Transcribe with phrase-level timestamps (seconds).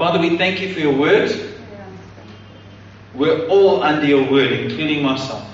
[0.00, 1.30] Father, we thank you for your word.
[3.14, 5.46] We're all under your word, including myself.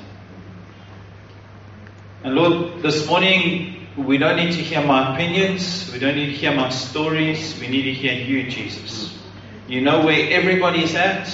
[2.23, 6.33] And Lord, this morning we don't need to hear my opinions, we don't need to
[6.33, 9.19] hear my stories, we need to hear you, Jesus.
[9.67, 11.29] You know where everybody's at,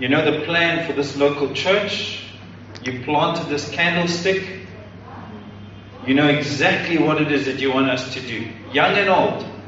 [0.00, 2.24] you know the plan for this local church,
[2.82, 4.66] you planted this candlestick.
[6.04, 9.59] You know exactly what it is that you want us to do, young and old.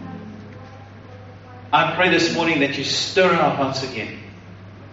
[1.72, 4.18] I pray this morning that you stir our hearts again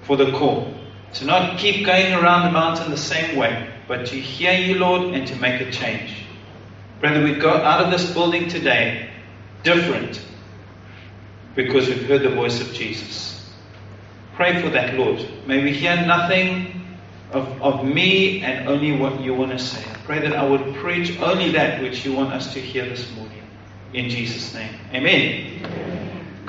[0.03, 0.73] for the call.
[1.15, 5.13] To not keep going around the mountain the same way, but to hear you, Lord,
[5.13, 6.23] and to make a change.
[7.01, 9.09] Brother, we go out of this building today
[9.63, 10.21] different
[11.55, 13.51] because we've heard the voice of Jesus.
[14.35, 15.27] Pray for that, Lord.
[15.45, 16.97] May we hear nothing
[17.31, 19.83] of, of me and only what you want to say.
[19.91, 23.13] I pray that I would preach only that which you want us to hear this
[23.15, 23.43] morning.
[23.93, 24.73] In Jesus' name.
[24.93, 25.88] Amen.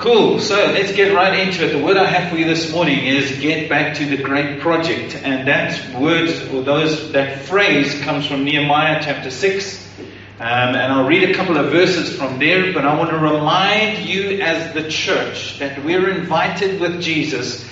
[0.01, 0.39] Cool.
[0.39, 1.77] So let's get right into it.
[1.77, 5.15] The word I have for you this morning is get back to the great project.
[5.15, 9.89] And that word or those that phrase comes from Nehemiah chapter 6.
[9.99, 14.09] Um, and I'll read a couple of verses from there, but I want to remind
[14.09, 17.63] you as the church that we're invited with Jesus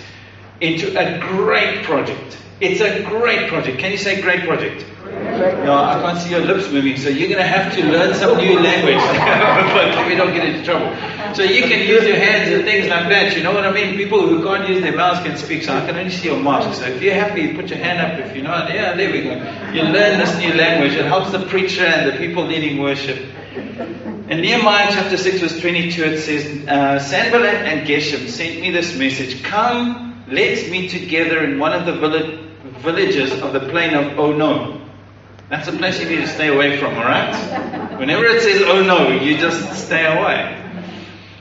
[0.62, 2.38] into a great project.
[2.62, 3.80] It's a great project.
[3.80, 4.86] Can you say great project?
[5.04, 8.38] No, I can't see your lips moving, so you're going to have to learn some
[8.38, 8.98] new language,
[9.98, 11.19] but we don't get into trouble.
[11.36, 13.36] So you can use your hands and things like that.
[13.36, 13.96] You know what I mean?
[13.96, 15.64] People who can't use their mouths can speak.
[15.64, 16.82] So I can only see your mask.
[16.82, 18.26] So if you're happy, put your hand up.
[18.26, 19.36] If you're not, yeah, there we go.
[19.74, 20.94] You learn this new language.
[20.94, 23.18] It helps the preacher and the people needing worship.
[24.30, 28.96] In Nehemiah chapter 6 verse 22 it says, uh, Sanballat and Geshem sent me this
[28.96, 32.40] message, Come, let's meet together in one of the village,
[32.78, 34.80] villages of the plain of Ono.
[35.50, 37.34] That's a place you need to stay away from, alright?
[37.98, 40.59] Whenever it says, oh no, you just stay away.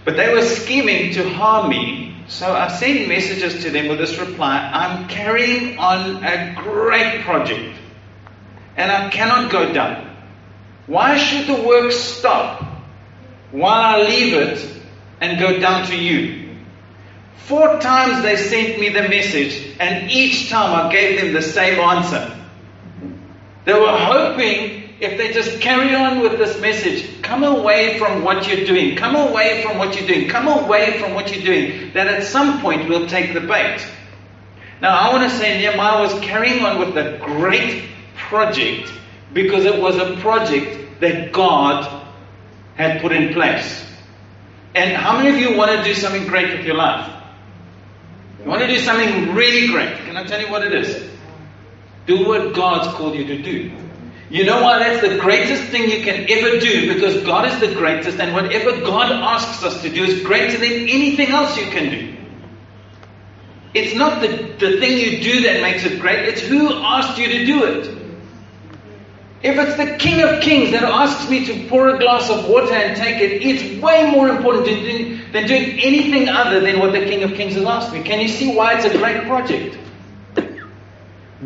[0.09, 4.17] But they were scheming to harm me, so I sent messages to them with this
[4.17, 7.77] reply I'm carrying on a great project,
[8.74, 10.17] and I cannot go down.
[10.86, 12.64] Why should the work stop
[13.51, 14.67] while I leave it
[15.20, 16.57] and go down to you?
[17.45, 21.79] Four times they sent me the message, and each time I gave them the same
[21.80, 22.35] answer.
[23.67, 28.48] They were hoping if they just carry on with this message, come away from what
[28.48, 32.09] you're doing, come away from what you're doing, come away from what you're doing, that
[32.09, 33.87] at some point we'll take the bait.
[34.81, 37.85] Now, I want to say Nehemiah was carrying on with a great
[38.17, 38.92] project
[39.33, 42.07] because it was a project that God
[42.77, 43.85] had put in place.
[44.75, 47.11] And how many of you want to do something great with your life?
[48.42, 49.97] You want to do something really great?
[49.98, 51.08] Can I tell you what it is?
[52.07, 53.88] Do what God's called you to do.
[54.30, 56.92] You know why that's the greatest thing you can ever do?
[56.92, 60.70] Because God is the greatest, and whatever God asks us to do is greater than
[60.70, 62.16] anything else you can do.
[63.72, 67.28] It's not the, the thing you do that makes it great, it's who asked you
[67.28, 67.98] to do it.
[69.40, 72.72] If it's the King of Kings that asks me to pour a glass of water
[72.72, 74.66] and take it, it's way more important
[75.33, 78.02] than doing anything other than what the King of Kings has asked me.
[78.02, 79.78] Can you see why it's a great project?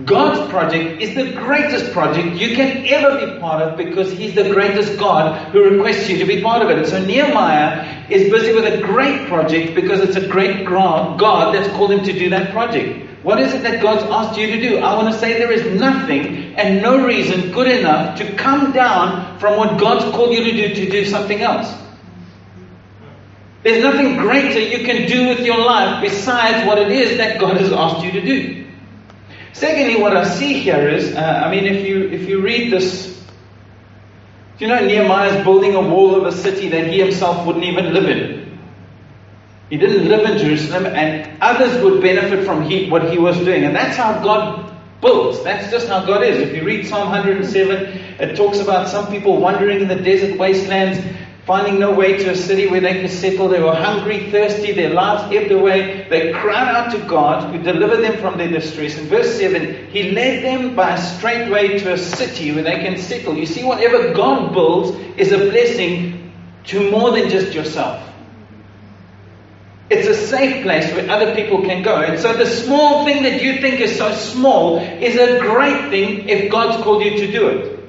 [0.06, 4.50] God's project is the greatest project you can ever be part of because He's the
[4.50, 6.78] greatest God who requests you to be part of it.
[6.78, 11.68] And so Nehemiah is busy with a great project because it's a great God that's
[11.76, 13.06] called him to do that project.
[13.22, 14.78] What is it that God's asked you to do?
[14.78, 19.38] I want to say there is nothing and no reason good enough to come down
[19.38, 21.70] from what God's called you to do to do something else.
[23.62, 27.58] There's nothing greater you can do with your life besides what it is that God
[27.58, 28.62] has asked you to do.
[29.52, 33.22] Secondly, what I see here is, uh, I mean, if you if you read this,
[34.58, 37.92] you know Nehemiah is building a wall of a city that he himself wouldn't even
[37.92, 38.58] live in.
[39.68, 43.64] He didn't live in Jerusalem, and others would benefit from he, what he was doing,
[43.64, 44.70] and that's how God
[45.00, 45.42] builds.
[45.44, 46.38] That's just how God is.
[46.38, 47.86] If you read Psalm 107,
[48.20, 50.98] it talks about some people wandering in the desert wastelands
[51.46, 53.48] finding no way to a city where they could settle.
[53.48, 56.06] They were hungry, thirsty, their lives ebbed away.
[56.08, 58.96] They cried out to God, who delivered them from their distress.
[58.96, 62.76] In verse 7, He led them by a straight way to a city where they
[62.76, 63.36] can settle.
[63.36, 66.32] You see, whatever God builds is a blessing
[66.66, 68.08] to more than just yourself.
[69.90, 72.00] It's a safe place where other people can go.
[72.00, 76.28] And so the small thing that you think is so small is a great thing
[76.28, 77.81] if God's called you to do it.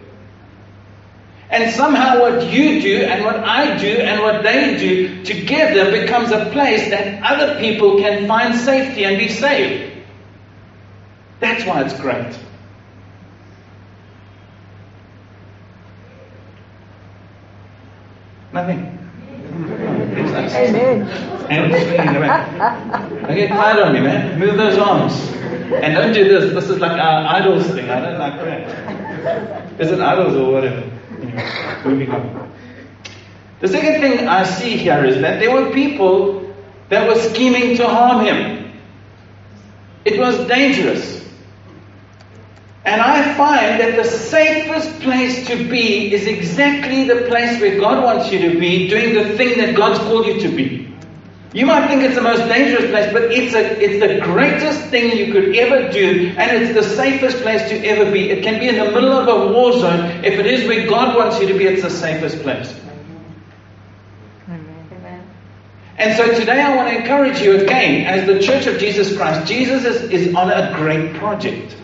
[1.54, 6.32] And somehow what you do and what I do and what they do together becomes
[6.32, 10.04] a place that other people can find safety and be saved.
[11.40, 12.36] That's why it's great.
[18.52, 19.00] Nothing.
[20.56, 21.08] Amen.
[23.26, 24.40] I get tired of me, man.
[24.40, 25.14] Move those arms.
[25.84, 26.52] And don't do this.
[26.52, 27.92] This is like our idols thing.
[27.92, 29.80] I don't like that.
[29.80, 30.93] Is it idols or whatever?
[31.86, 32.52] Moving on.
[33.60, 36.54] The second thing I see here is that there were people
[36.90, 38.82] that were scheming to harm him.
[40.06, 41.24] It was dangerous.
[42.86, 48.04] And I find that the safest place to be is exactly the place where God
[48.04, 50.83] wants you to be, doing the thing that God's called you to be.
[51.54, 55.16] You might think it's the most dangerous place, but it's, a, it's the greatest thing
[55.16, 58.32] you could ever do, and it's the safest place to ever be.
[58.32, 60.26] It can be in the middle of a war zone.
[60.26, 62.76] If it is where God wants you to be, it's the safest place.
[64.50, 65.28] Amen.
[66.00, 69.48] And so today I want to encourage you again, as the Church of Jesus Christ,
[69.48, 71.78] Jesus is, is on a great project.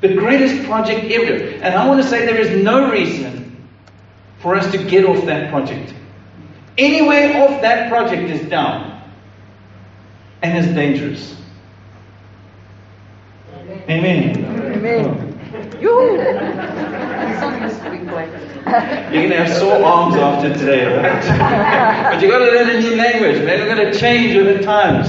[0.00, 1.34] The greatest project ever.
[1.62, 3.68] And I want to say there is no reason
[4.40, 5.94] for us to get off that project.
[6.78, 9.02] Anywhere off that project is down
[10.42, 11.36] and is dangerous.
[13.88, 14.44] Amen.
[14.44, 15.30] Amen.
[15.80, 15.90] You.
[17.40, 18.30] Song used to be played.
[19.12, 22.12] You're going to have sore arms after today, right?
[22.12, 23.58] but you've got to learn a new language, man.
[23.58, 25.08] You've got to change with the times.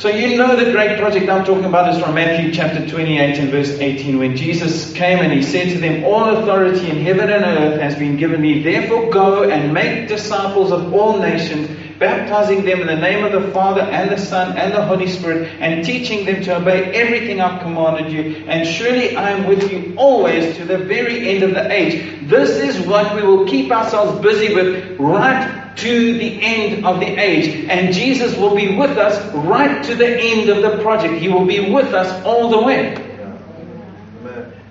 [0.00, 3.50] So you know the great project I'm talking about is from Matthew chapter 28 and
[3.50, 7.44] verse 18 when Jesus came and he said to them, All authority in heaven and
[7.44, 8.62] earth has been given me.
[8.62, 11.68] Therefore go and make disciples of all nations,
[11.98, 15.52] baptizing them in the name of the Father and the Son and the Holy Spirit
[15.60, 18.42] and teaching them to obey everything I've commanded you.
[18.46, 22.26] And surely I am with you always to the very end of the age.
[22.26, 27.06] This is what we will keep ourselves busy with right to the end of the
[27.06, 27.66] age.
[27.68, 31.14] And Jesus will be with us right to the end of the project.
[31.14, 32.94] He will be with us all the way.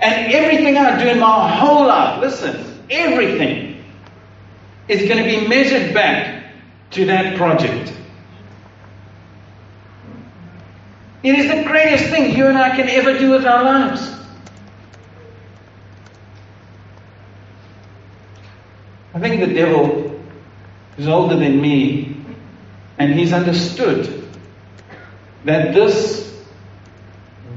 [0.02, 3.84] And everything I do in my whole life, listen, everything
[4.88, 6.54] is going to be measured back
[6.92, 7.94] to that project.
[11.22, 14.16] It is the greatest thing you and I can ever do with our lives.
[19.14, 20.19] I think the devil
[21.00, 22.16] is older than me,
[22.98, 24.30] and he's understood
[25.46, 26.30] that this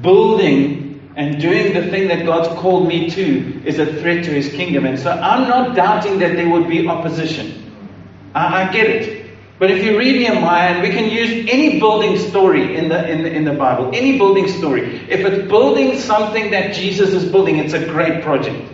[0.00, 4.48] building and doing the thing that God's called me to is a threat to his
[4.50, 4.86] kingdom.
[4.86, 7.72] And so I'm not doubting that there would be opposition.
[8.34, 9.26] I, I get it.
[9.58, 13.22] But if you read Nehemiah, and we can use any building story in the, in,
[13.22, 17.58] the, in the Bible, any building story, if it's building something that Jesus is building,
[17.58, 18.72] it's a great project.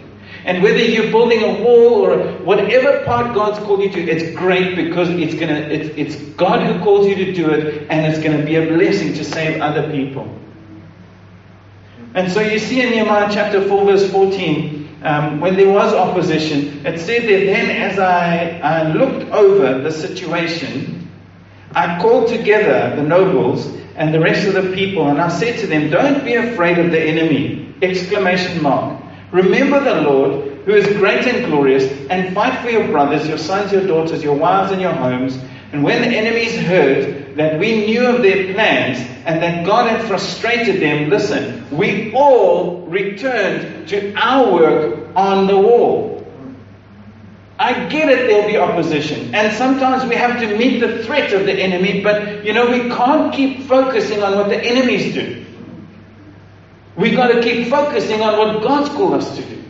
[0.49, 4.77] And whether you're building a wall or whatever part God's called you to, it's great
[4.77, 8.43] because it's gonna it's, it's God who calls you to do it, and it's gonna
[8.47, 10.27] be a blessing to save other people.
[12.15, 16.87] And so you see in Nehemiah chapter 4, verse 14, um, when there was opposition,
[16.87, 21.11] it said that then as I, I looked over the situation,
[21.75, 23.67] I called together the nobles
[23.97, 26.91] and the rest of the people, and I said to them, Don't be afraid of
[26.91, 27.75] the enemy!
[27.83, 29.03] Exclamation mark.
[29.33, 33.73] Remember the Lord, who is great and glorious, and fight for your brothers, your sons,
[33.73, 35.39] your daughters, your wives, and your homes.
[35.73, 40.07] And when the enemies heard that we knew of their plans and that God had
[40.07, 46.27] frustrated them, listen, we all returned to our work on the wall.
[47.59, 49.35] I get it, there'll be opposition.
[49.35, 52.89] And sometimes we have to meet the threat of the enemy, but you know, we
[52.89, 55.45] can't keep focusing on what the enemies do.
[56.99, 59.62] We've got to keep focusing on what God's called us to do.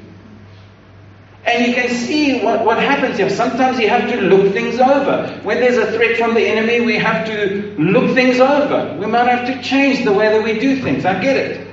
[1.44, 3.28] And you can see what, what happens here.
[3.28, 5.38] Sometimes you have to look things over.
[5.42, 8.96] When there's a threat from the enemy, we have to look things over.
[8.98, 11.04] We might have to change the way that we do things.
[11.04, 11.68] I get it.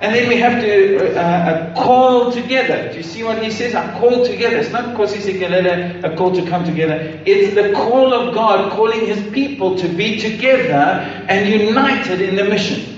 [0.00, 2.90] And then we have to uh, uh, call together.
[2.90, 3.74] Do you see what he says?
[3.74, 4.56] I call together.
[4.56, 7.22] It's not because he's a call to come together.
[7.26, 12.44] It's the call of God calling his people to be together and united in the
[12.44, 12.93] mission.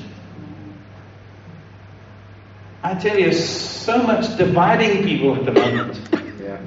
[2.86, 5.98] I tell you, so much dividing people at the moment.
[6.40, 6.60] Yeah.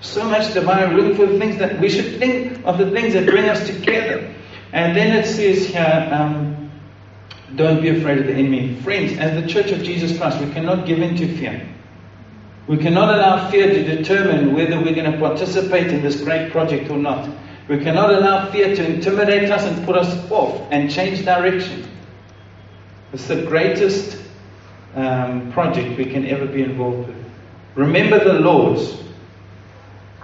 [0.00, 3.26] So much dividing, looking for the things that we should think of the things that
[3.26, 4.34] bring us together.
[4.72, 6.70] And then it says here, um,
[7.54, 8.76] don't be afraid of the enemy.
[8.76, 11.68] Friends, as the Church of Jesus Christ, we cannot give in to fear.
[12.68, 16.90] We cannot allow fear to determine whether we're going to participate in this great project
[16.90, 17.28] or not.
[17.68, 21.86] We cannot allow fear to intimidate us and put us off and change direction.
[23.12, 24.20] It's the greatest
[24.94, 27.24] um, project we can ever be involved with.
[27.74, 29.02] Remember the Lord's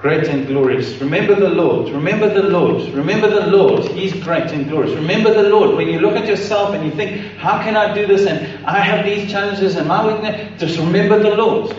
[0.03, 1.01] great and glorious.
[1.01, 1.89] Remember the Lord.
[1.93, 2.93] Remember the Lord.
[2.93, 3.85] Remember the Lord.
[3.85, 4.97] He's great and glorious.
[4.97, 5.77] Remember the Lord.
[5.77, 8.27] When you look at yourself and you think, how can I do this?
[8.27, 10.61] And I have these challenges and my weakness.
[10.61, 11.77] Just remember the Lord.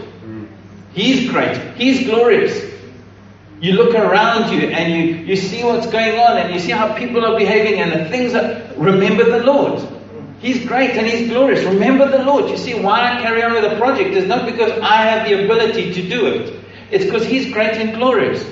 [0.93, 1.57] He's great.
[1.75, 2.71] He's glorious.
[3.59, 6.97] You look around you and you, you see what's going on and you see how
[6.97, 9.81] people are behaving and the things that remember the Lord.
[10.43, 11.63] He's great and He's glorious.
[11.63, 12.49] Remember the Lord.
[12.49, 15.45] You see why I carry on with the project is not because I have the
[15.45, 16.59] ability to do it.
[16.91, 18.43] It's because He's great and glorious.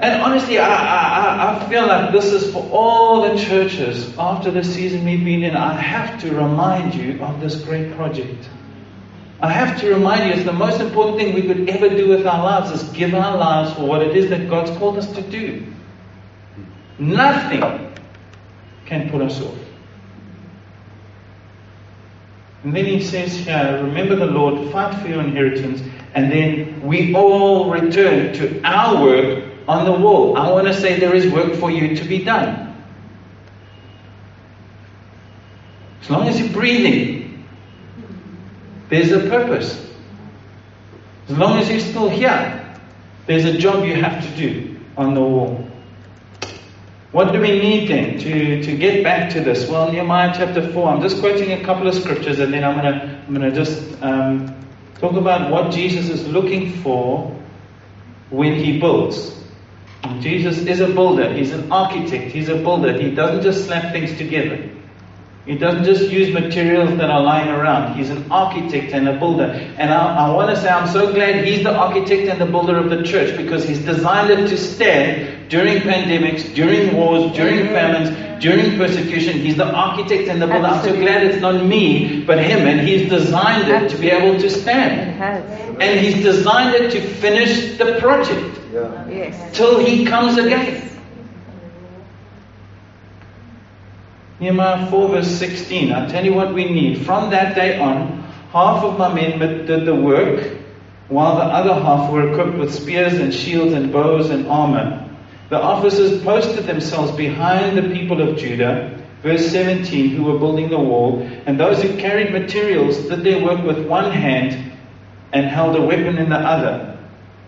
[0.00, 4.64] And honestly, I, I, I feel like this is for all the churches after the
[4.64, 5.54] season we've been in.
[5.56, 8.48] I have to remind you of this great project.
[9.40, 12.26] I have to remind you, it's the most important thing we could ever do with
[12.26, 15.22] our lives is give our lives for what it is that God's called us to
[15.22, 15.64] do.
[16.98, 17.94] Nothing
[18.86, 19.63] can put us off.
[22.64, 25.82] And then he says here, remember the Lord, fight for your inheritance,
[26.14, 30.36] and then we all return to our work on the wall.
[30.38, 32.74] I want to say there is work for you to be done.
[36.00, 37.46] As long as you're breathing,
[38.88, 39.92] there's a purpose.
[41.28, 42.78] As long as you're still here,
[43.26, 45.63] there's a job you have to do on the wall.
[47.14, 49.68] What do we need then to, to get back to this?
[49.68, 52.92] Well, Nehemiah chapter 4, I'm just quoting a couple of scriptures and then I'm going
[52.92, 54.52] to I'm gonna just um,
[54.98, 57.30] talk about what Jesus is looking for
[58.30, 59.40] when he builds.
[60.18, 63.00] Jesus is a builder, he's an architect, he's a builder.
[63.00, 64.68] He doesn't just slap things together.
[65.46, 67.96] He doesn't just use materials that are lying around.
[67.98, 69.44] He's an architect and a builder.
[69.76, 72.78] And I, I want to say I'm so glad he's the architect and the builder
[72.78, 78.08] of the church because he's designed it to stand during pandemics, during wars, during famines,
[78.42, 79.34] during persecution.
[79.40, 80.66] He's the architect and the builder.
[80.66, 82.66] I'm so glad it's not me, but him.
[82.66, 85.22] And he's designed it to be able to stand.
[85.78, 88.60] And he's designed it to finish the project.
[88.72, 89.54] Yes.
[89.54, 90.93] Till he comes again.
[94.44, 95.90] Nehemiah 4 verse 16.
[95.90, 97.06] I'll tell you what we need.
[97.06, 98.22] From that day on,
[98.52, 100.58] half of my men did the work,
[101.08, 105.00] while the other half were equipped with spears and shields and bows and armor.
[105.48, 110.78] The officers posted themselves behind the people of Judah, verse 17, who were building the
[110.78, 114.72] wall, and those who carried materials did their work with one hand
[115.32, 116.98] and held a weapon in the other.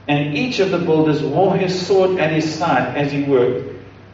[0.08, 3.68] And each of the builders wore his sword at his side as he worked.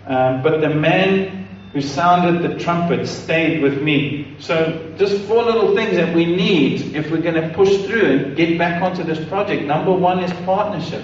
[0.04, 1.41] Um, but the man
[1.72, 4.36] who sounded the trumpet stayed with me.
[4.38, 8.36] So, just four little things that we need if we're going to push through and
[8.36, 9.62] get back onto this project.
[9.64, 11.02] Number one is partnership.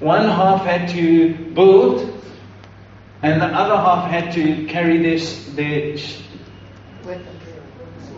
[0.00, 2.00] One half had to build,
[3.22, 5.46] and the other half had to carry this.
[5.54, 6.20] Their sh-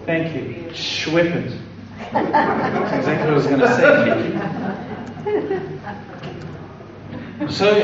[0.07, 0.73] thank you,
[1.13, 1.55] weapons.
[2.13, 4.35] That's exactly what I was going to say.
[7.51, 7.77] So,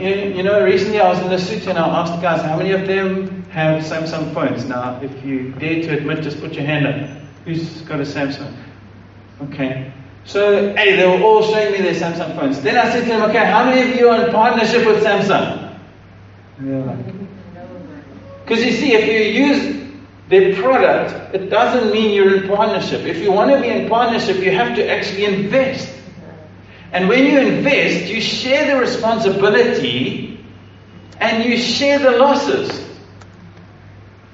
[0.00, 2.72] you, know, recently I was in a city and I asked the guys, how many
[2.72, 4.66] of them have Samsung phones?
[4.66, 7.22] Now, if you dare to admit, just put your hand up.
[7.46, 8.54] Who's got a Samsung?
[9.44, 9.90] Okay.
[10.26, 12.60] So, hey, they were all showing me their Samsung phones.
[12.60, 15.74] Then I said to them, okay, how many of you are in partnership with Samsung?
[18.44, 19.90] Because you see, if you use
[20.28, 23.06] their product, it doesn't mean you're in partnership.
[23.06, 25.90] If you want to be in partnership, you have to actually invest.
[26.92, 30.44] And when you invest, you share the responsibility
[31.20, 32.85] and you share the losses.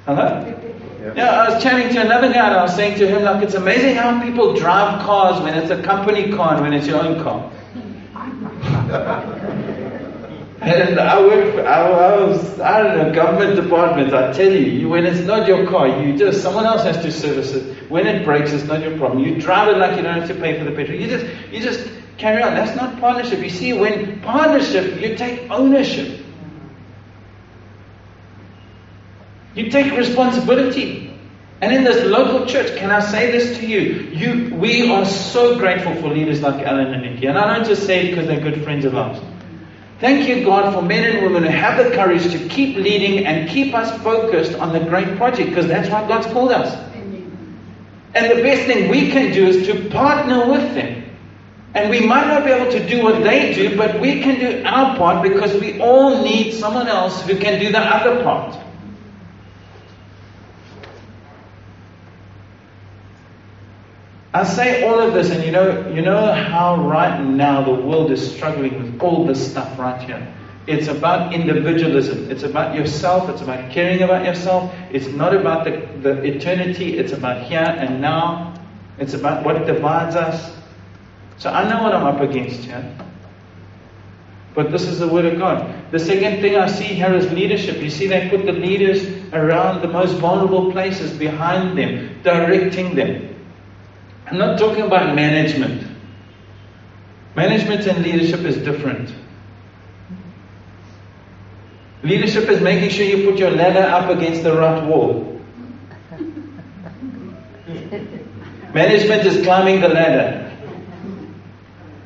[0.04, 0.44] Hello?
[1.00, 1.14] Yeah.
[1.14, 3.54] yeah, I was chatting to another guy and I was saying to him, like, it's
[3.54, 7.22] amazing how people drive cars when it's a company car and when it's your own
[7.22, 7.50] car.
[10.60, 14.58] and I work, for, I, I, was, I don't know, government departments, I tell you,
[14.58, 17.88] you, when it's not your car, you just, someone else has to service it.
[17.88, 19.24] When it breaks, it's not your problem.
[19.24, 20.98] You drive it like you don't have to pay for the petrol.
[20.98, 22.54] You just, you just carry on.
[22.54, 23.38] That's not partnership.
[23.38, 26.21] You see, when partnership, you take ownership.
[29.54, 31.08] You take responsibility.
[31.60, 33.80] And in this local church, can I say this to you?
[33.80, 37.26] you we are so grateful for leaders like Alan and Nikki.
[37.26, 39.20] And I don't just say it because they're good friends of ours.
[40.00, 43.48] Thank you, God, for men and women who have the courage to keep leading and
[43.48, 46.74] keep us focused on the great project because that's what God's called us.
[48.14, 51.04] And the best thing we can do is to partner with them.
[51.74, 54.62] And we might not be able to do what they do, but we can do
[54.66, 58.61] our part because we all need someone else who can do the other part.
[64.34, 68.10] I say all of this, and you know, you know how right now the world
[68.10, 70.26] is struggling with all this stuff right here.
[70.66, 72.30] It's about individualism.
[72.30, 73.28] It's about yourself.
[73.28, 74.72] It's about caring about yourself.
[74.90, 76.98] It's not about the, the eternity.
[76.98, 78.54] It's about here and now.
[78.98, 80.56] It's about what divides us.
[81.36, 82.96] So I know what I'm up against here.
[84.54, 85.90] But this is the word of God.
[85.90, 87.82] The second thing I see here is leadership.
[87.82, 93.31] You see, they put the leaders around the most vulnerable places behind them, directing them.
[94.32, 95.86] I'm not talking about management.
[97.36, 99.12] Management and leadership is different.
[102.02, 105.38] Leadership is making sure you put your ladder up against the right wall.
[108.72, 110.50] Management is climbing the ladder.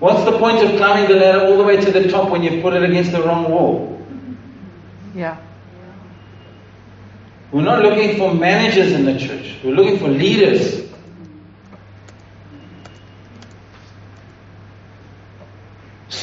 [0.01, 2.61] What's the point of climbing the ladder all the way to the top when you've
[2.61, 4.05] put it against the wrong wall?
[5.15, 5.37] Yeah.
[7.53, 9.61] We're not looking for managers in the church.
[9.63, 10.86] We're looking for leaders.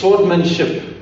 [0.03, 0.97] Swordmanship,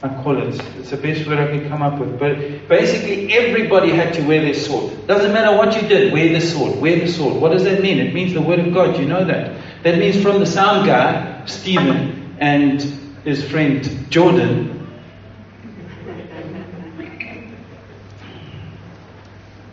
[0.00, 0.54] I call it.
[0.78, 2.20] It's the best word I can come up with.
[2.20, 5.08] But basically, everybody had to wear their sword.
[5.08, 6.80] Doesn't matter what you did, wear the sword.
[6.80, 7.42] Wear the sword.
[7.42, 7.98] What does that mean?
[7.98, 8.96] It means the word of God.
[8.96, 9.60] You know that.
[9.82, 12.80] That means from the sound guy, Stephen, and
[13.24, 14.86] his friend Jordan,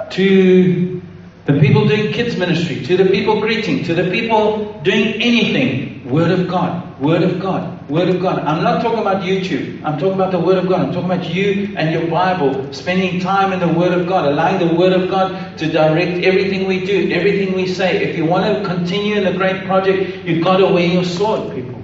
[0.10, 1.02] to
[1.46, 6.30] the people doing kids ministry, to the people greeting, to the people doing anything, Word
[6.32, 8.40] of God, Word of God, Word of God.
[8.40, 9.84] I'm not talking about YouTube.
[9.84, 10.82] I'm talking about the Word of God.
[10.82, 14.68] I'm talking about you and your Bible, spending time in the Word of God, allowing
[14.68, 18.04] the Word of God to direct everything we do, everything we say.
[18.04, 21.56] If you want to continue in the great project, you've got to wear your sword,
[21.56, 21.82] people.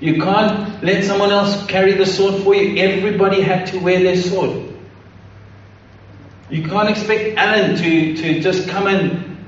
[0.00, 2.82] You can't let someone else carry the sword for you.
[2.82, 4.73] Everybody had to wear their sword.
[6.50, 9.38] You can't expect Alan to, to just come and.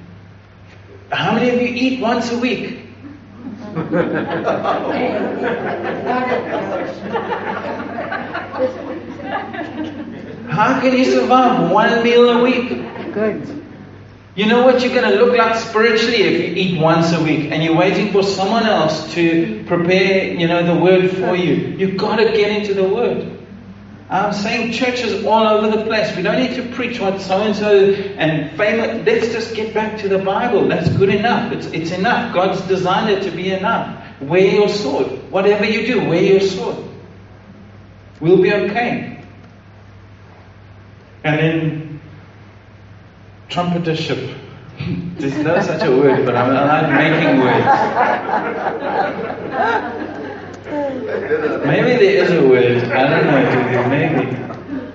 [1.12, 2.86] How many of you eat once a week?
[10.48, 12.68] How can you survive one meal a week?
[13.12, 13.64] Good.
[14.34, 17.50] You know what you're going to look like spiritually if you eat once a week
[17.50, 21.54] and you're waiting for someone else to prepare, you know, the word for you.
[21.54, 23.35] You've got to get into the word.
[24.08, 26.14] Um, I'm saying churches all over the place.
[26.16, 29.04] We don't need to preach what so and so and famous.
[29.04, 30.68] Let's just get back to the Bible.
[30.68, 31.52] That's good enough.
[31.52, 32.32] It's, it's enough.
[32.32, 34.00] God's designed it to be enough.
[34.20, 35.06] Wear your sword.
[35.32, 36.76] Whatever you do, wear your sword.
[38.20, 39.24] We'll be okay.
[41.24, 42.00] And then
[43.48, 44.38] trumpetership.
[45.18, 47.40] There's no such a word, but I'm, I like making
[49.90, 50.02] words.
[51.76, 52.84] Maybe there is a word.
[52.90, 53.88] I don't know.
[53.88, 54.46] Maybe.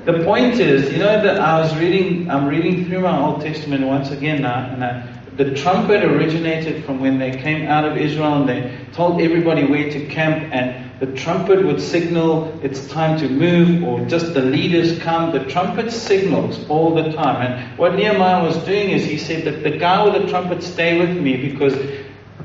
[0.03, 2.27] The point is, you know that I was reading.
[2.27, 6.99] I'm reading through my Old Testament once again now, and I, the trumpet originated from
[6.99, 11.15] when they came out of Israel and they told everybody where to camp, and the
[11.15, 15.31] trumpet would signal it's time to move, or just the leaders come.
[15.31, 17.45] The trumpet signals all the time.
[17.45, 20.99] And what Nehemiah was doing is he said that the guy with the trumpet stay
[20.99, 21.75] with me because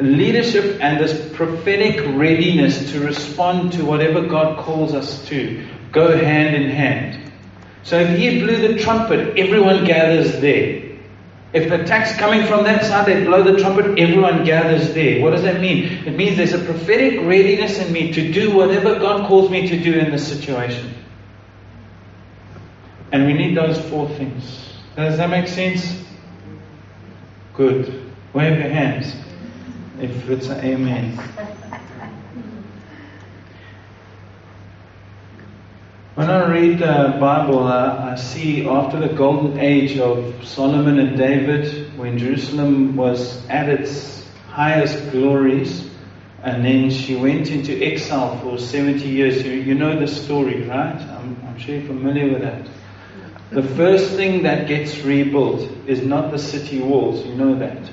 [0.00, 6.54] leadership and this prophetic readiness to respond to whatever God calls us to go hand
[6.54, 7.32] in hand.
[7.82, 10.82] So if he blew the trumpet, everyone gathers there.
[11.52, 15.22] If the attack's coming from that side, they blow the trumpet, everyone gathers there.
[15.22, 15.84] What does that mean?
[16.06, 19.80] It means there's a prophetic readiness in me to do whatever God calls me to
[19.82, 20.92] do in this situation.
[23.12, 24.74] And we need those four things.
[24.96, 26.04] Does that make sense?
[27.54, 28.12] Good.
[28.34, 29.14] Wave your hands
[30.00, 31.18] if it's an amen.
[36.14, 41.16] When I read the Bible, I, I, see after the golden age of Solomon and
[41.16, 45.90] David, when Jerusalem was at its highest glories,
[46.42, 49.44] and then she went into exile for 70 years.
[49.44, 50.98] You, you know the story, right?
[50.98, 52.66] I'm, I'm sure you're familiar with that.
[53.50, 57.90] The first thing that gets rebuilt is not the city walls, you know that.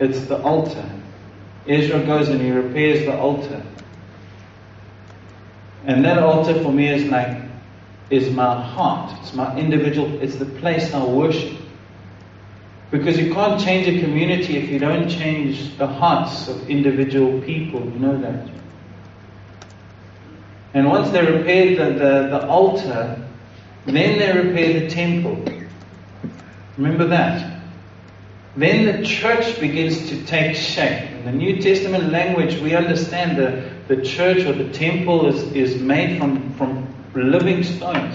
[0.00, 0.88] It's the altar.
[1.68, 3.62] Ezra goes and he repairs the altar.
[5.86, 7.42] And that altar for me is like,
[8.10, 9.18] is my heart.
[9.20, 11.58] It's my individual, it's the place I worship.
[12.90, 17.84] Because you can't change a community if you don't change the hearts of individual people.
[17.84, 18.48] You know that.
[20.74, 23.20] And once they repaired the, the, the altar,
[23.86, 25.44] then they repaired the temple.
[26.76, 27.53] Remember that.
[28.56, 31.10] Then the church begins to take shape.
[31.10, 35.80] In the New Testament language, we understand that the church or the temple is, is
[35.80, 38.14] made from, from living stones.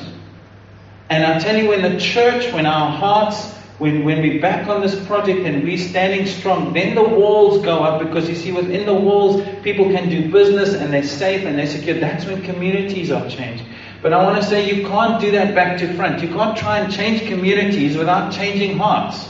[1.10, 4.82] And I tell you, when the church, when our hearts, when, when we're back on
[4.82, 8.86] this project and we're standing strong, then the walls go up because you see, within
[8.86, 12.00] the walls, people can do business and they're safe and they're secure.
[12.00, 13.66] That's when communities are changed.
[14.02, 16.22] But I want to say you can't do that back to front.
[16.22, 19.28] You can't try and change communities without changing hearts.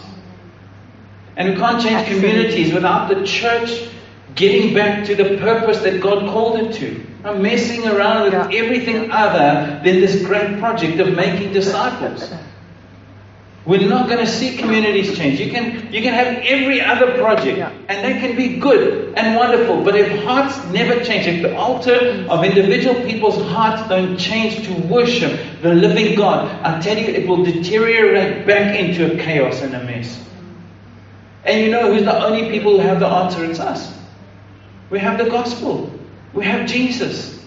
[1.40, 3.90] And we can't change communities without the church
[4.36, 7.02] getting back to the purpose that God called it to.
[7.24, 12.30] I'm messing around with everything other than this great project of making disciples.
[13.66, 15.40] We're not going to see communities change.
[15.40, 17.72] You can, you can have every other project, Yeah.
[17.88, 19.84] and they can be good and wonderful.
[19.84, 24.74] But if hearts never change, if the altar of individual people's hearts don't change to
[24.88, 29.74] worship the living God, I tell you, it will deteriorate back into a chaos and
[29.76, 30.26] a mess.
[31.50, 33.44] And you know who's the only people who have the answer?
[33.44, 33.92] It's us.
[34.92, 35.92] We have the gospel.
[36.32, 37.44] We have Jesus.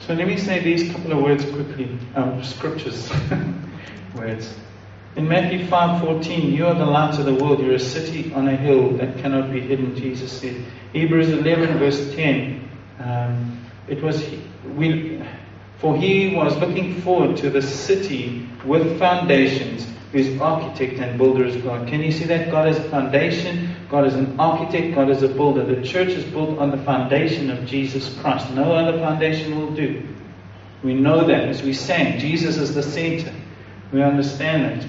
[0.00, 3.12] So let me say these couple of words quickly, um, scriptures,
[4.16, 4.56] words.
[5.16, 7.60] In Matthew 5:14, you are the light of the world.
[7.60, 9.94] You're a city on a hill that cannot be hidden.
[9.94, 10.64] Jesus said.
[10.94, 12.66] Hebrews 11 verse 10.
[12.98, 14.26] Um, it was
[14.74, 15.22] we,
[15.78, 21.56] for he was looking forward to the city with foundations, whose architect and builder is
[21.56, 21.86] God.
[21.86, 22.50] Can you see that?
[22.50, 23.74] God is a foundation.
[23.90, 24.94] God is an architect.
[24.94, 25.64] God is a builder.
[25.64, 28.50] The church is built on the foundation of Jesus Christ.
[28.52, 30.06] No other foundation will do.
[30.82, 32.18] We know that as we sang.
[32.18, 33.32] Jesus is the center.
[33.92, 34.88] We understand that.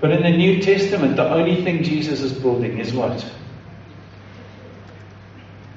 [0.00, 3.24] But in the New Testament, the only thing Jesus is building is what?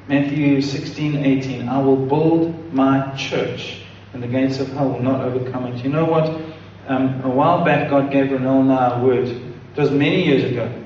[0.09, 1.69] Matthew 16, 18.
[1.69, 5.83] I will build my church, and the gates of hell will not overcome it.
[5.83, 6.25] You know what?
[6.87, 9.27] Um, a while back, God gave and I a word.
[9.27, 10.83] It was many years ago.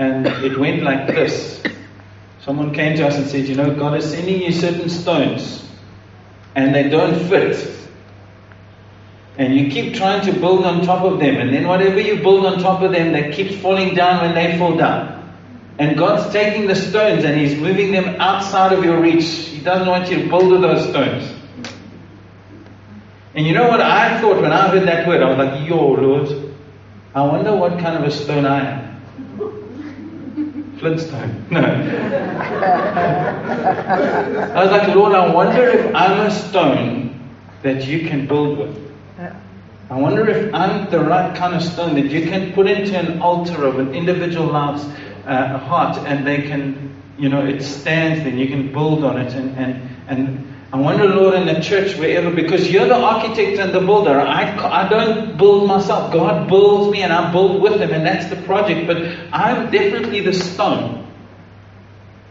[0.00, 1.62] And it went like this.
[2.40, 5.64] Someone came to us and said, You know, God is sending you certain stones,
[6.56, 7.74] and they don't fit.
[9.38, 12.44] And you keep trying to build on top of them, and then whatever you build
[12.44, 15.15] on top of them, they keep falling down when they fall down.
[15.78, 19.24] And God's taking the stones and He's moving them outside of your reach.
[19.24, 21.32] He doesn't want you to build with those stones.
[23.34, 25.22] And you know what I thought when I heard that word?
[25.22, 26.54] I was like, Yo, Lord,
[27.14, 28.96] I wonder what kind of a stone I am.
[30.78, 31.46] Flintstone.
[31.50, 31.60] No.
[34.56, 37.30] I was like, Lord, I wonder if I'm a stone
[37.62, 38.86] that you can build with.
[39.88, 43.20] I wonder if I'm the right kind of stone that you can put into an
[43.20, 44.84] altar of an individual life's
[45.26, 49.32] uh, heart and they can, you know, it stands then, you can build on it.
[49.32, 53.72] And, and, and I wonder, Lord, in the church, wherever, because you're the architect and
[53.72, 54.20] the builder.
[54.20, 56.12] I, I don't build myself.
[56.12, 58.86] God builds me and I build with Him, and that's the project.
[58.86, 58.98] But
[59.32, 61.06] I'm definitely the stone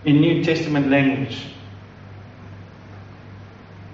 [0.03, 1.54] in New Testament language.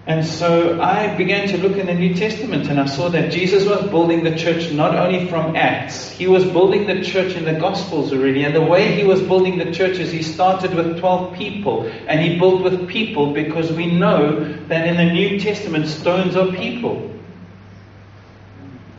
[0.07, 3.67] And so I began to look in the New Testament and I saw that Jesus
[3.67, 7.53] was building the church not only from Acts, he was building the church in the
[7.53, 8.43] Gospels already.
[8.43, 12.19] And the way he was building the church is he started with 12 people and
[12.19, 17.11] he built with people because we know that in the New Testament stones are people.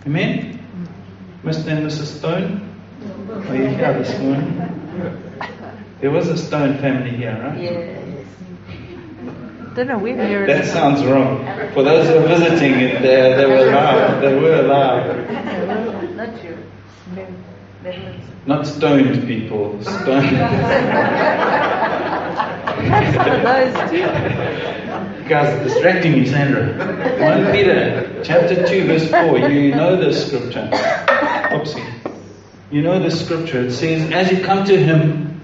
[0.07, 0.61] Amen?
[1.43, 1.67] Mr.
[1.67, 2.19] and Mrs.
[2.19, 2.69] Stone?
[3.29, 4.73] Are oh, you here this morning?
[6.01, 7.61] There was a Stone family here, right?
[7.61, 8.02] Yes.
[9.75, 10.17] Don't know, we've.
[10.17, 11.47] That sounds wrong.
[11.73, 14.21] For those who are visiting, it, they, they were alive.
[14.21, 16.17] They were alive.
[16.17, 16.59] Not you.
[18.45, 19.83] Not stoned people.
[19.83, 20.29] Stoned.
[23.15, 24.07] Some of those too.
[25.29, 26.77] Guys, distracting me, Sandra.
[27.19, 29.39] 1 Peter chapter 2, verse 4.
[29.49, 30.69] You know the scripture.
[30.71, 31.83] Oopsie.
[32.71, 33.67] You know the scripture.
[33.67, 35.41] It says, As you come to him,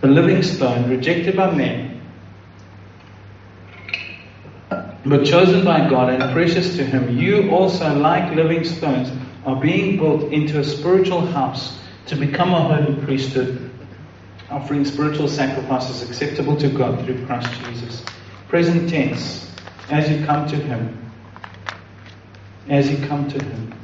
[0.00, 1.95] the living stone, rejected by men,
[5.08, 9.10] but chosen by God and precious to Him, you also, like living stones,
[9.44, 13.70] are being built into a spiritual house to become a holy priesthood,
[14.50, 18.04] offering spiritual sacrifices acceptable to God through Christ Jesus.
[18.48, 19.48] Present tense,
[19.90, 21.12] as you come to Him.
[22.68, 23.74] As you come to Him.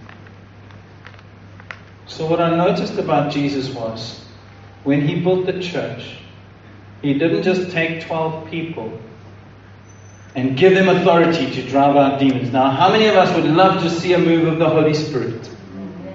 [2.06, 4.24] So, what I noticed about Jesus was
[4.82, 6.16] when He built the church,
[7.00, 8.98] He didn't just take 12 people
[10.34, 12.52] and give them authority to drive out demons.
[12.52, 15.48] Now, how many of us would love to see a move of the Holy Spirit?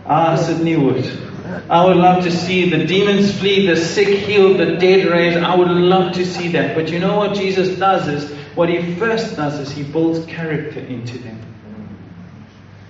[0.05, 1.05] Ah, Sydney would.
[1.69, 5.37] I would love to see the demons flee, the sick healed, the dead raised.
[5.37, 6.75] I would love to see that.
[6.75, 10.79] But you know what Jesus does is, what he first does is he builds character
[10.79, 11.39] into them.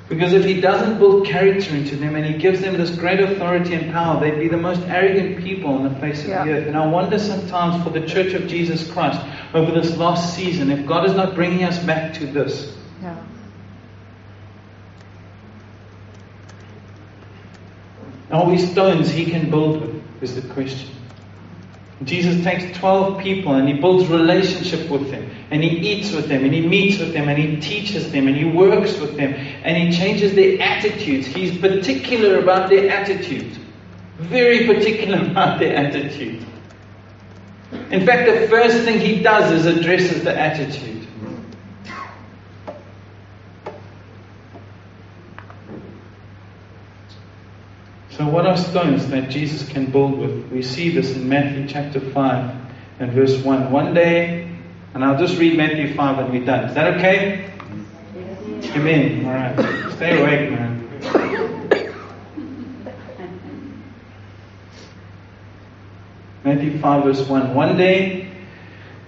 [0.09, 3.73] Because if he doesn't build character into them and he gives them this great authority
[3.73, 6.45] and power, they'd be the most arrogant people on the face of Yeah.
[6.45, 6.67] the earth.
[6.67, 9.19] And I wonder sometimes for the Church of Jesus Christ
[9.53, 12.73] over this last season, if God is not bringing us back to this.
[13.03, 13.15] Yeah.
[18.31, 20.03] Are we stones he can build with?
[20.21, 20.89] Is the question.
[22.03, 25.29] Jesus takes 12 people and he builds relationship with them.
[25.49, 28.35] And he eats with them and he meets with them and he teaches them and
[28.35, 31.25] he works with them and he changes their attitudes.
[31.25, 33.57] He's particular about their attitude.
[34.17, 36.45] Very particular about their attitude.
[37.89, 40.96] In fact, the first thing he does is addresses the attitude.
[48.17, 50.51] So, what are stones that Jesus can build with?
[50.51, 52.55] We see this in Matthew chapter 5
[52.99, 53.71] and verse 1.
[53.71, 54.49] One day,
[54.95, 56.63] and I'll just read Matthew 5 and we're done.
[56.63, 57.51] Is that okay?
[58.73, 59.23] Amen.
[59.23, 59.93] All right.
[59.97, 60.77] Stay awake, man.
[66.43, 67.53] Matthew 5, verse 1.
[67.53, 68.31] One day,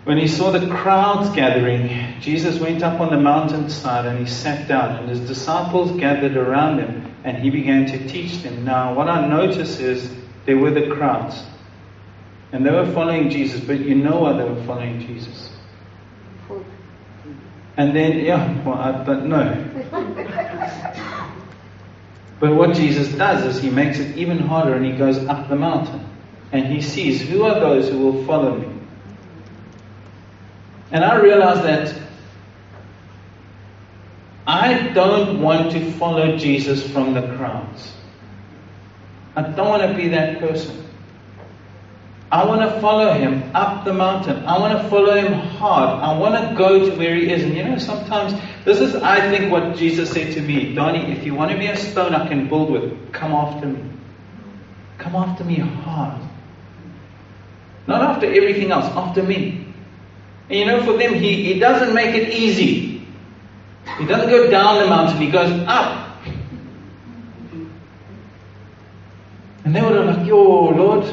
[0.04, 4.68] when he saw the crowds gathering, Jesus went up on the mountainside and he sat
[4.68, 8.64] down, and his disciples gathered around him, and he began to teach them.
[8.64, 10.14] Now, what I notice is
[10.46, 11.44] there were the crowds,
[12.52, 15.50] and they were following Jesus, but you know why they were following Jesus.
[17.78, 19.30] And then, yeah, well, I don't.
[22.40, 25.56] But what Jesus does is he makes it even harder and he goes up the
[25.56, 26.06] mountain.
[26.52, 28.68] And he sees who are those who will follow me.
[30.92, 32.02] And I realize that
[34.50, 37.94] I don't want to follow Jesus from the crowds.
[39.36, 40.88] I don't want to be that person.
[42.32, 44.44] I want to follow him up the mountain.
[44.48, 46.02] I want to follow him hard.
[46.02, 47.44] I want to go to where he is.
[47.44, 48.34] And you know, sometimes
[48.66, 51.68] this is, I think, what Jesus said to me Donnie, if you want to be
[51.68, 53.84] a stone I can build with, come after me.
[54.98, 56.20] Come after me hard.
[57.86, 59.68] Not after everything else, after me.
[60.50, 62.99] And you know, for them, he, he doesn't make it easy.
[63.98, 66.18] He doesn't go down the mountain, he goes up.
[69.66, 70.38] And they were like, Yo,
[70.70, 71.06] Lord,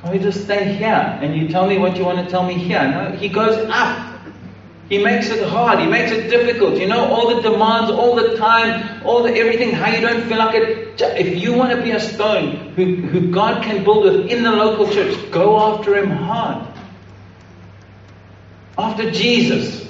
[0.00, 1.18] can we just stay here?
[1.20, 2.82] And you tell me what you want to tell me here.
[2.90, 4.14] No, he goes up.
[4.88, 5.78] He makes it hard.
[5.78, 6.76] He makes it difficult.
[6.76, 10.38] You know, all the demands, all the time, all the everything, how you don't feel
[10.38, 11.00] like it.
[11.00, 14.50] If you want to be a stone who, who God can build with in the
[14.50, 16.66] local church, go after him hard.
[18.76, 19.86] After Jesus.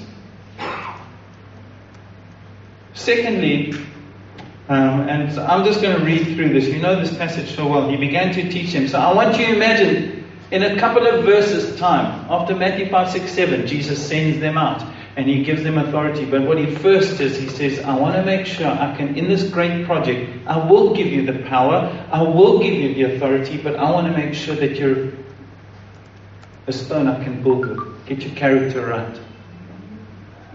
[3.04, 3.74] Secondly,
[4.70, 6.64] um, and I'm just going to read through this.
[6.68, 7.90] You know this passage so well.
[7.90, 8.88] He began to teach him.
[8.88, 13.10] So I want you to imagine in a couple of verses' time, after Matthew 5,
[13.10, 14.82] 6, 7, Jesus sends them out
[15.16, 16.24] and he gives them authority.
[16.24, 19.28] But what he first does, he says, I want to make sure I can, in
[19.28, 23.58] this great project, I will give you the power, I will give you the authority,
[23.58, 25.12] but I want to make sure that you're
[26.66, 28.06] a stone I can build with.
[28.06, 29.20] Get your character right.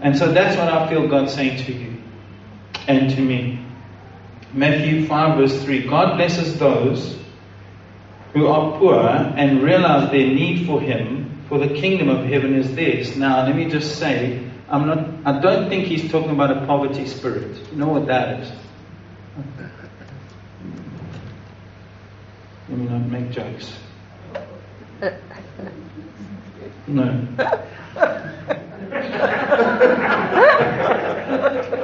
[0.00, 1.89] And so that's what I feel God saying to you
[2.88, 3.58] and to me.
[4.52, 7.18] Matthew 5, verse 3 God blesses those
[8.32, 12.74] who are poor and realize their need for Him, for the kingdom of heaven is
[12.74, 13.16] theirs.
[13.16, 17.06] Now, let me just say, I'm not, I don't think He's talking about a poverty
[17.06, 17.56] spirit.
[17.72, 18.52] You know what that is?
[22.68, 23.74] Let me not make jokes.
[26.86, 27.26] No.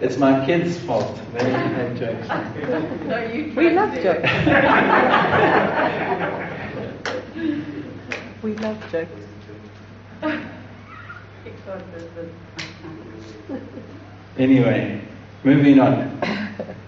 [0.00, 1.18] it's my kids' fault.
[1.34, 2.28] They make jokes.
[3.06, 4.28] No, you we love jokes.
[8.42, 9.10] we love jokes.
[14.38, 15.00] Anyway,
[15.46, 16.18] moving on.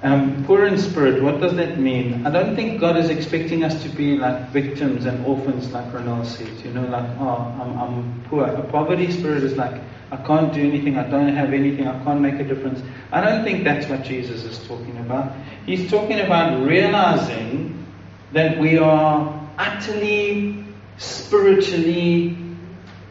[0.03, 2.27] Um, poor in spirit, what does that mean?
[2.27, 6.27] I don't think God is expecting us to be like victims and orphans, like Ronald
[6.27, 6.62] says.
[6.64, 8.44] You know, like, oh, I'm, I'm poor.
[8.47, 12.21] A poverty spirit is like, I can't do anything, I don't have anything, I can't
[12.21, 12.81] make a difference.
[13.12, 15.33] I don't think that's what Jesus is talking about.
[15.66, 17.87] He's talking about realizing
[18.33, 20.64] that we are utterly,
[20.97, 22.37] spiritually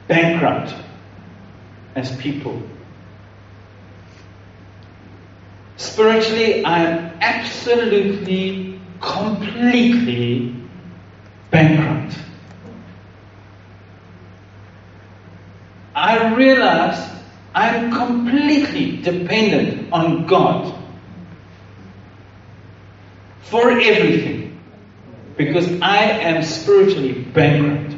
[0.07, 0.73] bankrupt
[1.95, 2.61] as people.
[5.77, 10.55] Spiritually, I am absolutely, completely
[11.51, 12.17] bankrupt.
[15.95, 17.09] I realize
[17.53, 20.75] I'm completely dependent on God
[23.41, 24.59] for everything
[25.37, 27.95] because I am spiritually bankrupt.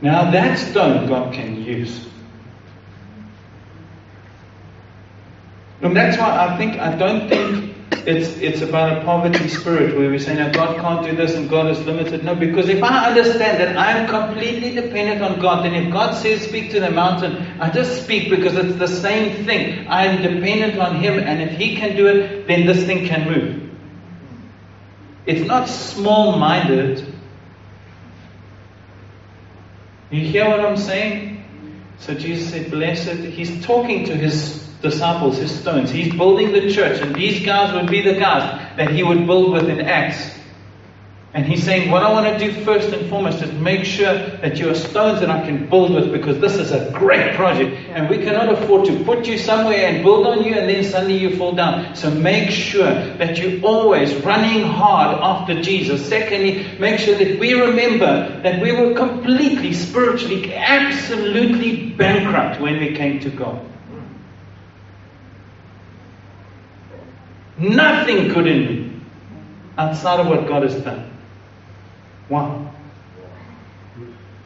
[0.00, 2.08] Now, that stone God can use.
[5.82, 7.74] And that's why I think, I don't think
[8.06, 11.48] it's, it's about a poverty spirit where we say, no, God can't do this and
[11.48, 12.24] God is limited.
[12.24, 16.42] No, because if I understand that I'm completely dependent on God, then if God says
[16.42, 19.86] speak to the mountain, I just speak because it's the same thing.
[19.88, 23.30] I am dependent on Him, and if He can do it, then this thing can
[23.30, 23.70] move.
[25.26, 27.14] It's not small minded.
[30.10, 31.44] You hear what I'm saying?
[31.98, 33.24] So Jesus said, Blessed.
[33.24, 35.90] He's talking to his disciples, his stones.
[35.90, 39.52] He's building the church, and these guys would be the guys that he would build
[39.52, 40.30] with in Acts.
[41.34, 44.56] And he's saying, What I want to do first and foremost is make sure that
[44.56, 47.76] you are stones that I can build with because this is a great project.
[47.88, 51.18] And we cannot afford to put you somewhere and build on you and then suddenly
[51.18, 51.96] you fall down.
[51.96, 56.08] So make sure that you're always running hard after Jesus.
[56.08, 62.94] Secondly, make sure that we remember that we were completely, spiritually, absolutely bankrupt when we
[62.94, 63.73] came to God.
[67.58, 69.00] Nothing could in me
[69.78, 71.10] outside of what God has done.
[72.28, 72.72] Wow.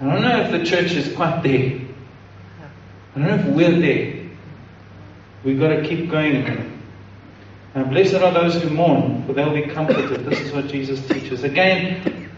[0.01, 1.81] I don't know if the church is quite there.
[3.15, 4.31] I don't know if we're there.
[5.45, 6.45] We've got to keep going.
[7.75, 10.25] And blessed are those who mourn, for they'll be comforted.
[10.25, 11.45] This is what Jesus teaches.
[11.45, 12.31] Again,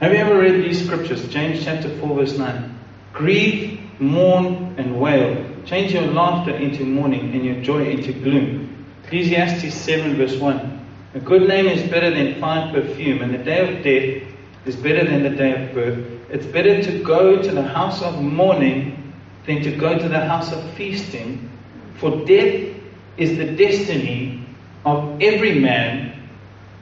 [0.00, 1.26] have you ever read these scriptures?
[1.28, 2.75] James chapter 4, verse 9.
[3.16, 5.42] Grieve, mourn, and wail.
[5.64, 8.86] Change your laughter into mourning and your joy into gloom.
[9.04, 10.86] Ecclesiastes 7, verse 1.
[11.14, 14.22] A good name is better than fine perfume, and the day of death
[14.66, 16.06] is better than the day of birth.
[16.28, 19.14] It's better to go to the house of mourning
[19.46, 21.48] than to go to the house of feasting,
[21.96, 22.68] for death
[23.16, 24.44] is the destiny
[24.84, 26.28] of every man,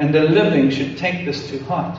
[0.00, 1.96] and the living should take this to heart.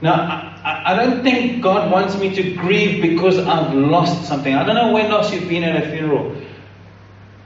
[0.00, 4.52] Now, I, I don't think God wants me to grieve because I've lost something.
[4.52, 6.36] I don't know when last you've been at a funeral.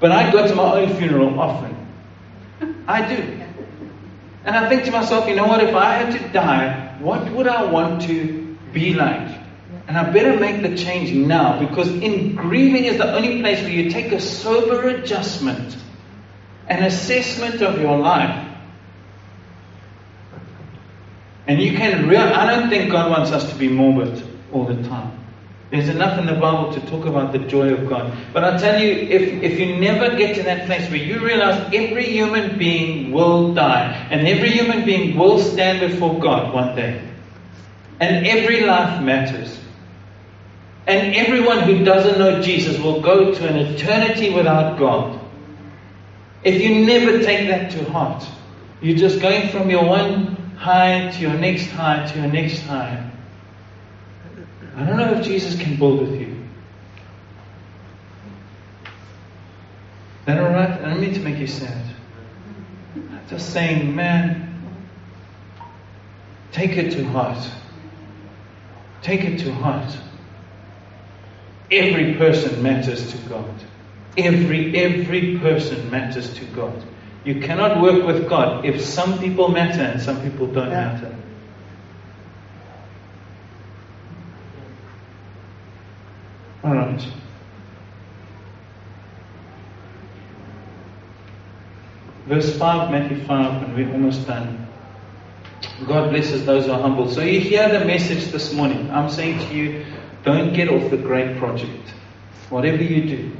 [0.01, 1.77] But I go to my own funeral often.
[2.89, 3.23] I do.
[4.47, 7.47] And I think to myself, you know what, if I had to die, what would
[7.47, 9.39] I want to be like?
[9.87, 13.71] And I better make the change now because in grieving is the only place where
[13.71, 15.77] you take a sober adjustment,
[16.69, 18.50] an assessment of your life.
[21.51, 24.81] And you can real I don't think God wants us to be morbid all the
[24.89, 25.19] time.
[25.73, 28.17] There's enough in the Bible to talk about the joy of God.
[28.33, 31.75] But I tell you, if, if you never get to that place where you realize
[31.75, 37.03] every human being will die, and every human being will stand before God one day,
[37.99, 39.59] and every life matters,
[40.87, 45.19] and everyone who doesn't know Jesus will go to an eternity without God.
[46.45, 48.25] If you never take that to heart,
[48.81, 53.11] you're just going from your one high to your next high to your next high.
[54.77, 56.37] I don't know if Jesus can build with you.
[60.21, 60.71] Is that alright?
[60.71, 61.83] I don't mean to make you sad.
[62.95, 64.63] I'm just saying, man,
[66.53, 67.51] take it to heart.
[69.01, 69.97] Take it to heart.
[71.71, 73.55] Every person matters to God.
[74.19, 76.85] Every every person matters to God.
[77.25, 80.93] You cannot work with God if some people matter and some people don't Yeah.
[80.93, 81.15] matter.
[86.65, 87.07] All right.
[92.27, 94.67] Verse 5, Matthew 5, and we're almost done.
[95.87, 97.09] God blesses those who are humble.
[97.09, 98.91] So you hear the message this morning.
[98.91, 99.85] I'm saying to you,
[100.25, 101.89] don't get off the great project.
[102.51, 103.33] Whatever you do.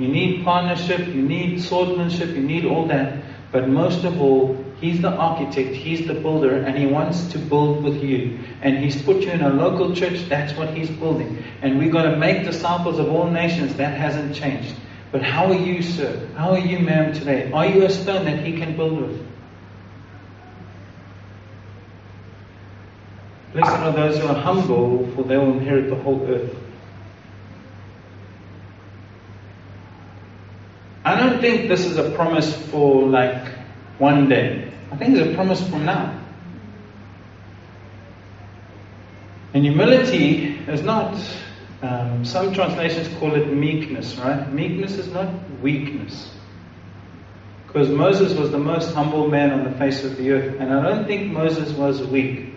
[0.00, 3.22] You need partnership, you need swordsmanship, you need all that.
[3.52, 7.84] But most of all, He's the architect, He's the builder, and He wants to build
[7.84, 8.38] with you.
[8.62, 11.44] And He's put you in a local church, that's what He's building.
[11.60, 14.74] And we've got to make disciples of all nations, that hasn't changed.
[15.12, 16.28] But how are you, sir?
[16.34, 17.52] How are you, ma'am, today?
[17.52, 19.26] Are you a stone that He can build with?
[23.52, 26.56] Blessed are those who are humble, for they will inherit the whole earth.
[31.04, 33.48] I don't think this is a promise for like
[33.98, 34.72] one day.
[34.92, 36.16] I think it's a promise for now.
[39.54, 41.18] And humility is not,
[41.82, 44.52] um, some translations call it meekness, right?
[44.52, 45.28] Meekness is not
[45.60, 46.30] weakness.
[47.66, 50.82] Because Moses was the most humble man on the face of the earth, and I
[50.82, 52.52] don't think Moses was weak.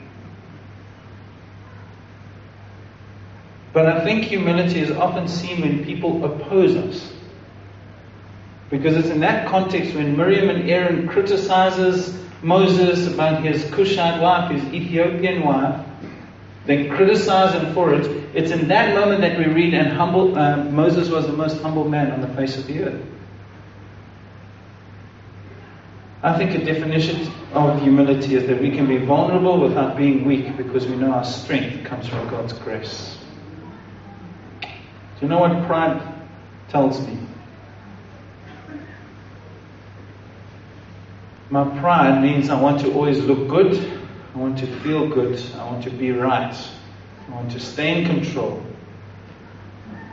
[3.72, 7.12] But I think humility is often seen when people oppose us.
[8.69, 14.52] Because it's in that context when Miriam and Aaron criticizes Moses about his Cushite wife,
[14.52, 15.85] his Ethiopian wife,
[16.65, 18.06] they criticize him for it.
[18.33, 21.87] It's in that moment that we read, and humble uh, Moses was the most humble
[21.87, 23.06] man on the face of the earth.
[26.23, 30.56] I think a definition of humility is that we can be vulnerable without being weak
[30.56, 33.17] because we know our strength comes from God's grace.
[34.62, 34.67] Do
[35.21, 36.02] you know what pride
[36.69, 37.17] tells me?
[41.54, 43.75] My pride means I want to always look good,
[44.33, 46.51] I want to feel good, I want to be right,
[47.27, 48.65] I want to stay in control.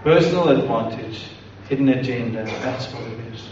[0.04, 1.28] Personal advantage.
[1.66, 2.44] hidden agenda.
[2.44, 3.48] That's what it is.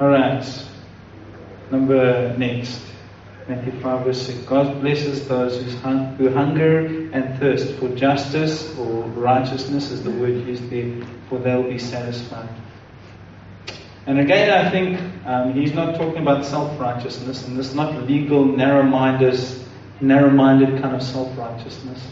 [0.00, 0.66] All right.
[1.70, 2.80] Number next.
[3.48, 4.38] Matthew 5 verse 6.
[4.46, 10.70] God blesses those who hunger and thirst for justice or righteousness is the word used
[10.70, 12.48] there, for they'll be satisfied.
[14.06, 18.44] And again, I think um, he's not talking about self-righteousness, and this is not legal,
[18.44, 19.38] narrow-minded,
[20.00, 22.04] narrow-minded kind of self-righteousness.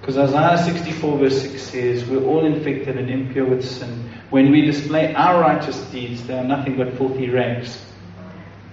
[0.00, 4.10] Because Isaiah 64 verse 6 says, We're all infected and impure with sin.
[4.28, 7.82] When we display our righteous deeds, they are nothing but filthy rags.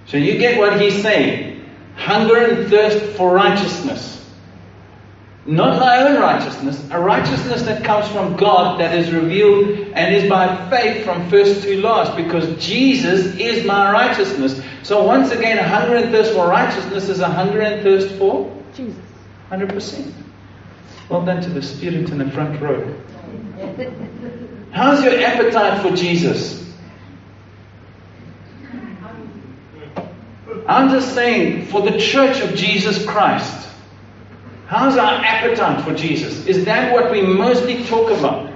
[0.04, 1.64] So you get what he's saying.
[1.96, 4.21] Hunger and thirst for righteousness.
[5.44, 10.28] Not my own righteousness, a righteousness that comes from God that is revealed and is
[10.28, 14.62] by faith from first to last because Jesus is my righteousness.
[14.84, 18.56] So once again, a hunger and thirst for righteousness is a hunger and thirst for
[18.74, 18.96] Jesus.
[19.50, 20.12] 100%.
[21.08, 22.96] Well done to the student in the front row.
[24.70, 26.62] How's your appetite for Jesus?
[30.68, 33.68] I'm just saying, for the church of Jesus Christ,
[34.72, 36.46] how's our appetite for Jesus?
[36.46, 38.50] Is that what we mostly talk about?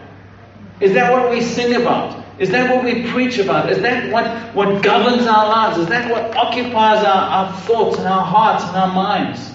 [0.80, 2.24] Is that what we sing about?
[2.38, 3.70] Is that what we preach about?
[3.70, 5.76] Is that what, what governs our lives?
[5.76, 9.52] Is that what occupies our, our thoughts and our hearts and our minds?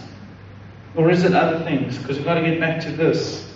[0.95, 1.97] Or is it other things?
[1.97, 3.51] Because we've got to get back to this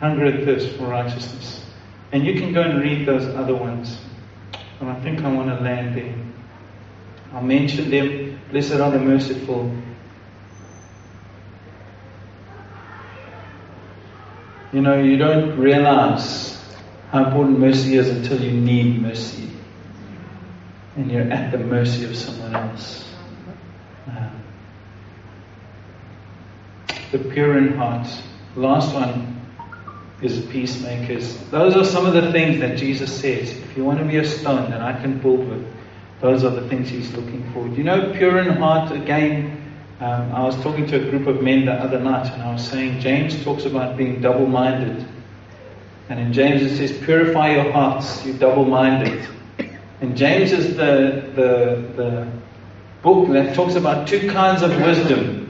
[0.00, 1.64] hunger and thirst for righteousness.
[2.10, 3.96] And you can go and read those other ones.
[4.80, 6.14] And I think I want to land there.
[7.32, 8.40] I'll mention them.
[8.50, 9.72] Blessed are the merciful.
[14.72, 16.56] You know, you don't realize
[17.10, 19.50] how important mercy is until you need mercy.
[20.96, 23.12] And you're at the mercy of someone else.
[24.08, 24.30] Uh,
[27.10, 28.06] the pure in heart.
[28.54, 29.40] Last one
[30.22, 31.36] is peacemakers.
[31.50, 33.50] Those are some of the things that Jesus says.
[33.50, 35.66] If you want to be a stone that I can build with,
[36.20, 37.66] those are the things he's looking for.
[37.68, 39.69] You know, pure in heart, again,
[40.00, 42.66] um, I was talking to a group of men the other night and I was
[42.66, 45.06] saying James talks about being double minded.
[46.08, 49.28] And in James it says, purify your hearts, you double minded.
[50.00, 52.32] And James is the, the, the
[53.02, 55.40] book that talks about two kinds of wisdom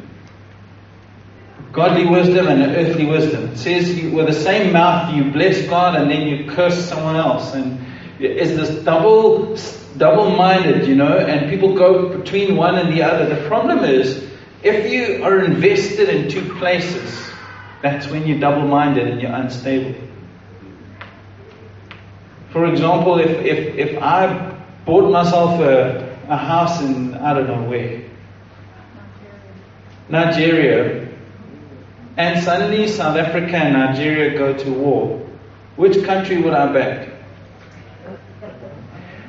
[1.73, 3.45] godly wisdom and earthly wisdom.
[3.51, 7.17] It says you, with the same mouth you bless God and then you curse someone
[7.17, 7.55] else.
[7.55, 7.79] And
[8.19, 9.57] it's this double,
[9.97, 13.35] double-minded, you know, and people go between one and the other.
[13.35, 14.30] The problem is,
[14.63, 17.31] if you are invested in two places,
[17.83, 19.95] that's when you're double-minded and you're unstable.
[22.51, 24.55] For example, if, if, if I
[24.85, 28.03] bought myself a, a house in, I don't know where,
[30.09, 31.09] Nigeria,
[32.17, 35.19] and suddenly South Africa and Nigeria go to war,
[35.77, 37.09] which country would I back?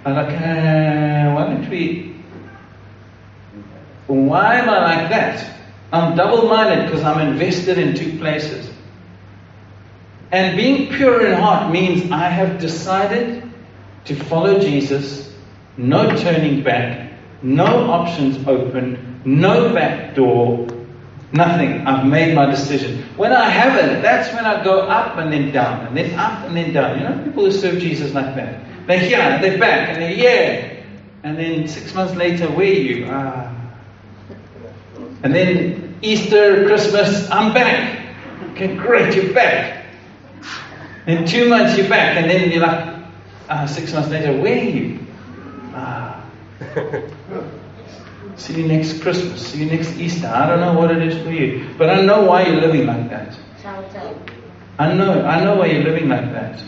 [0.03, 2.11] I'm like, uh, why don't we?
[4.12, 5.59] Why am I like that?
[5.93, 8.70] I'm double minded because I'm invested in two places.
[10.32, 13.49] And being pure in heart means I have decided
[14.05, 15.34] to follow Jesus,
[15.78, 20.68] no turning back, no options open, no back door,
[21.34, 21.88] Nothing.
[21.88, 23.03] I've made my decision.
[23.16, 26.57] When I haven't, that's when I go up and then down, and then up and
[26.57, 26.99] then down.
[26.99, 28.86] You know, people who serve Jesus like that.
[28.86, 30.84] They're here, they're back, and they're yeah.
[31.24, 33.07] And then six months later, where are you?
[33.09, 33.61] Ah.
[35.24, 38.15] And then Easter, Christmas, I'm back.
[38.51, 39.86] Okay, great, you're back.
[41.07, 42.95] In two months, you're back, and then you're like,
[43.49, 44.99] ah, six months later, where are you?
[45.74, 46.24] Ah.
[48.36, 49.47] See you next Christmas.
[49.47, 50.28] See you next Easter.
[50.28, 51.69] I don't know what it is for you.
[51.78, 53.38] But I know why you're living like that.
[54.80, 55.24] I know.
[55.26, 56.63] I know why you're living like that.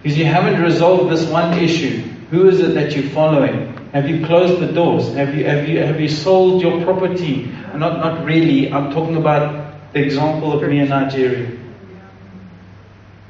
[0.00, 2.02] Because you haven't resolved this one issue.
[2.30, 3.71] Who is it that you're following?
[3.92, 5.12] Have you closed the doors?
[5.14, 7.52] Have you have you have you sold your property?
[7.74, 8.72] Not not really.
[8.72, 11.58] I'm talking about the example of me in Nigeria.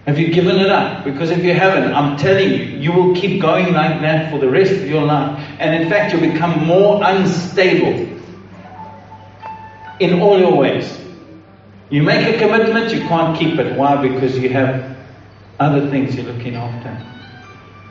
[0.07, 1.05] Have you given it up?
[1.05, 4.49] Because if you haven't, I'm telling you, you will keep going like that for the
[4.49, 5.39] rest of your life.
[5.61, 8.09] And in fact, you'll become more unstable
[10.01, 10.99] in all your ways.
[11.91, 13.77] You make a commitment, you can't keep it.
[13.77, 14.01] Why?
[14.01, 14.97] Because you have
[15.61, 16.91] other things you're looking after.